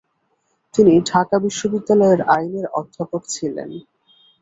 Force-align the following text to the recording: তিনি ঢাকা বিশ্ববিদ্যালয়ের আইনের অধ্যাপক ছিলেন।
তিনি 0.73 0.93
ঢাকা 1.09 1.35
বিশ্ববিদ্যালয়ের 1.39 2.21
আইনের 2.35 2.65
অধ্যাপক 2.79 3.21
ছিলেন। 3.27 3.69